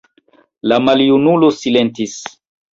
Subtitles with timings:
[0.71, 2.19] La maljunulo silentis.